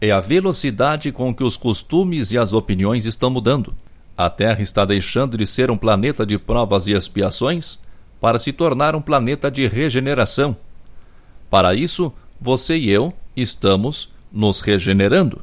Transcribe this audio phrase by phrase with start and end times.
[0.00, 3.74] é a velocidade com que os costumes e as opiniões estão mudando.
[4.16, 7.80] A Terra está deixando de ser um planeta de provas e expiações
[8.20, 10.56] para se tornar um planeta de regeneração.
[11.50, 15.42] Para isso, você e eu estamos nos regenerando.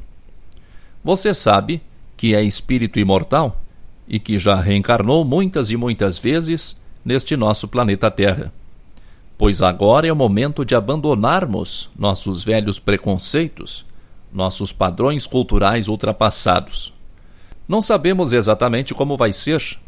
[1.02, 1.82] Você sabe
[2.16, 3.60] que é espírito imortal
[4.08, 8.52] e que já reencarnou muitas e muitas vezes neste nosso planeta Terra.
[9.38, 13.84] Pois agora é o momento de abandonarmos nossos velhos preconceitos,
[14.32, 16.94] nossos padrões culturais ultrapassados.
[17.68, 19.78] Não sabemos exatamente como vai ser,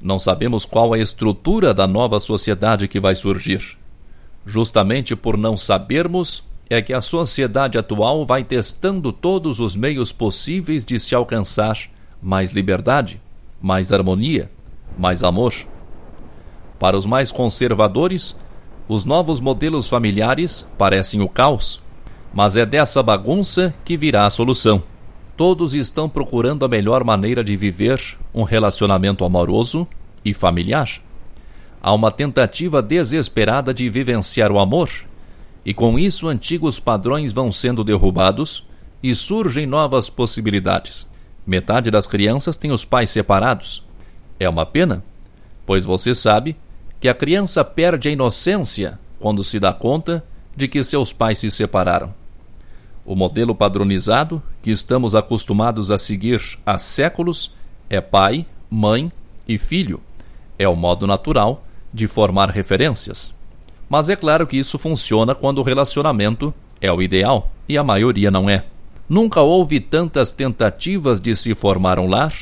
[0.00, 3.76] não sabemos qual a estrutura da nova sociedade que vai surgir.
[4.44, 10.84] Justamente por não sabermos, é que a sociedade atual vai testando todos os meios possíveis
[10.84, 11.78] de se alcançar
[12.20, 13.20] mais liberdade,
[13.60, 14.50] mais harmonia,
[14.98, 15.54] mais amor.
[16.78, 18.36] Para os mais conservadores,
[18.88, 21.80] os novos modelos familiares parecem o caos,
[22.34, 24.82] mas é dessa bagunça que virá a solução.
[25.36, 28.00] Todos estão procurando a melhor maneira de viver
[28.32, 29.86] um relacionamento amoroso
[30.24, 30.90] e familiar.
[31.82, 34.88] Há uma tentativa desesperada de vivenciar o amor,
[35.64, 38.66] e com isso antigos padrões vão sendo derrubados
[39.02, 41.06] e surgem novas possibilidades.
[41.46, 43.84] Metade das crianças tem os pais separados.
[44.40, 45.04] É uma pena,
[45.66, 46.56] pois você sabe
[46.98, 50.24] que a criança perde a inocência quando se dá conta
[50.56, 52.14] de que seus pais se separaram.
[53.04, 57.54] O modelo padronizado que estamos acostumados a seguir há séculos
[57.88, 59.12] é pai, mãe
[59.46, 60.00] e filho.
[60.58, 63.32] É o modo natural de formar referências.
[63.88, 68.28] Mas é claro que isso funciona quando o relacionamento é o ideal e a maioria
[68.28, 68.64] não é.
[69.08, 72.34] Nunca houve tantas tentativas de se formar um lar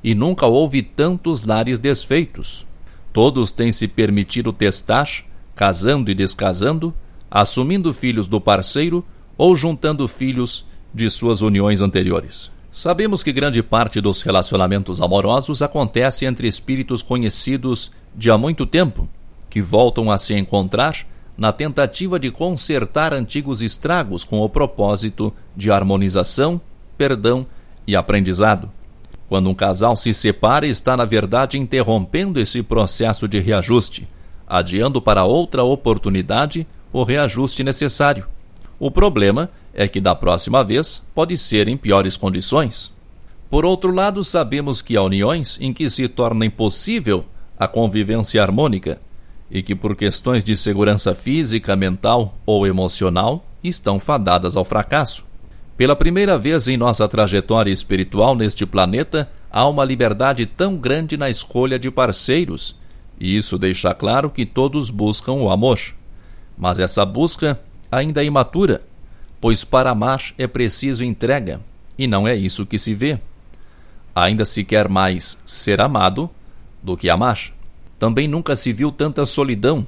[0.00, 2.64] e nunca houve tantos lares desfeitos.
[3.12, 5.08] Todos têm se permitido testar,
[5.56, 6.94] casando e descasando,
[7.28, 9.04] assumindo filhos do parceiro
[9.36, 12.52] ou juntando filhos de suas uniões anteriores.
[12.70, 19.08] Sabemos que grande parte dos relacionamentos amorosos acontece entre espíritos conhecidos de há muito tempo,
[19.50, 21.06] que voltam a se encontrar
[21.36, 26.60] na tentativa de consertar antigos estragos com o propósito de harmonização,
[26.96, 27.46] perdão
[27.86, 28.70] e aprendizado.
[29.28, 34.08] Quando um casal se separa, está na verdade interrompendo esse processo de reajuste,
[34.46, 38.26] adiando para outra oportunidade o reajuste necessário
[38.78, 39.48] o problema é
[39.88, 42.92] que da próxima vez pode ser em piores condições.
[43.50, 47.24] Por outro lado, sabemos que há uniões em que se torna impossível
[47.58, 49.00] a convivência harmônica
[49.50, 55.24] e que, por questões de segurança física, mental ou emocional, estão fadadas ao fracasso.
[55.76, 61.28] Pela primeira vez em nossa trajetória espiritual neste planeta, há uma liberdade tão grande na
[61.28, 62.76] escolha de parceiros,
[63.18, 65.78] e isso deixa claro que todos buscam o amor.
[66.56, 67.60] Mas essa busca
[67.90, 68.82] ainda é imatura,
[69.44, 71.60] pois para amar é preciso entrega,
[71.98, 73.18] e não é isso que se vê.
[74.14, 76.30] Ainda se quer mais ser amado
[76.82, 77.52] do que amar.
[77.98, 79.86] Também nunca se viu tanta solidão.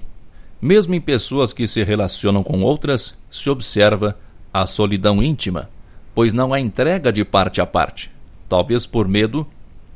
[0.61, 4.19] Mesmo em pessoas que se relacionam com outras, se observa
[4.53, 5.71] a solidão íntima,
[6.15, 8.11] pois não há entrega de parte a parte,
[8.51, 9.47] talvez por medo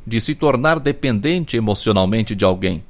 [0.06, 2.82] de se tornar dependente emocionalmente de alguém,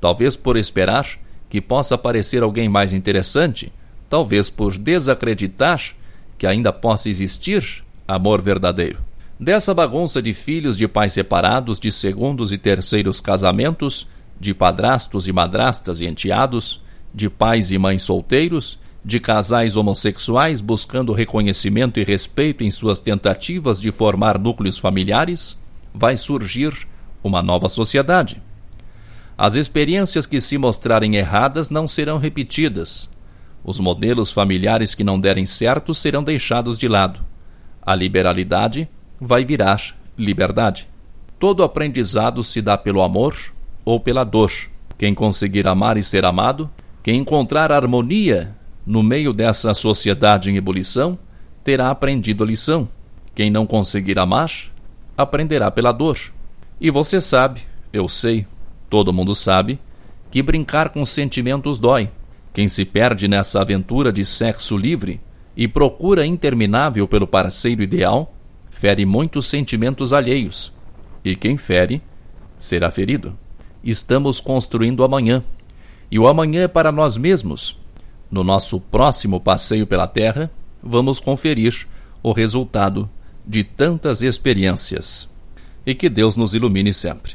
[0.00, 1.06] talvez por esperar
[1.48, 3.72] que possa parecer alguém mais interessante
[4.08, 5.94] talvez por desacreditar
[6.38, 8.98] que ainda possa existir amor verdadeiro.
[9.38, 14.08] Dessa bagunça de filhos de pais separados, de segundos e terceiros casamentos,
[14.40, 16.80] de padrastos e madrastas e enteados,
[17.14, 23.80] de pais e mães solteiros, de casais homossexuais buscando reconhecimento e respeito em suas tentativas
[23.80, 25.58] de formar núcleos familiares,
[25.94, 26.72] vai surgir
[27.22, 28.42] uma nova sociedade.
[29.38, 33.08] As experiências que se mostrarem erradas não serão repetidas,
[33.66, 37.18] os modelos familiares que não derem certo serão deixados de lado.
[37.82, 38.88] A liberalidade
[39.20, 40.86] vai virar liberdade.
[41.36, 43.34] Todo aprendizado se dá pelo amor
[43.84, 44.52] ou pela dor.
[44.96, 46.70] Quem conseguir amar e ser amado,
[47.02, 51.16] Quem encontrar harmonia no meio dessa sociedade em ebulição
[51.62, 52.88] terá aprendido a lição.
[53.32, 54.50] Quem não conseguir amar,
[55.16, 56.18] aprenderá pela dor.
[56.80, 57.62] E você sabe,
[57.92, 58.44] eu sei,
[58.90, 59.78] todo mundo sabe,
[60.32, 62.10] que brincar com sentimentos dói.
[62.56, 65.20] Quem se perde nessa aventura de sexo livre
[65.54, 68.34] e procura interminável pelo parceiro ideal,
[68.70, 70.72] fere muitos sentimentos alheios.
[71.22, 72.00] E quem fere,
[72.56, 73.38] será ferido.
[73.84, 75.44] Estamos construindo amanhã.
[76.10, 77.78] E o amanhã é para nós mesmos.
[78.30, 80.50] No nosso próximo passeio pela Terra,
[80.82, 81.86] vamos conferir
[82.22, 83.06] o resultado
[83.46, 85.28] de tantas experiências.
[85.84, 87.34] E que Deus nos ilumine sempre.